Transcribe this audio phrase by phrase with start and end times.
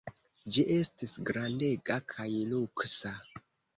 [0.55, 3.13] Ĝi estis grandega kaj luksa.